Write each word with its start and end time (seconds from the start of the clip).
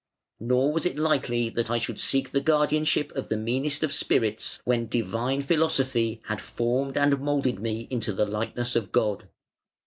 Nor 0.39 0.73
was 0.73 0.87
it 0.87 0.97
likely 0.97 1.49
that 1.51 1.69
I 1.69 1.77
should 1.77 1.99
seek 1.99 2.31
the 2.31 2.41
guardianship 2.41 3.11
of 3.15 3.29
the 3.29 3.37
meanest 3.37 3.83
of 3.83 3.93
spirits 3.93 4.59
when 4.65 4.87
Divine 4.87 5.43
Philosophy 5.43 6.21
had 6.25 6.41
formed 6.41 6.97
and 6.97 7.19
moulded 7.19 7.59
me 7.59 7.85
into 7.91 8.11
the 8.11 8.25
likeness 8.25 8.75
of 8.75 8.91
God. 8.91 9.29